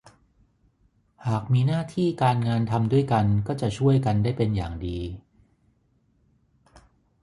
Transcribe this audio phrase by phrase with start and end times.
[1.27, 4.99] หากมีหน้าที่การงานทำด้วยกันก็จะช่วยกันได้เป็นอย่างดี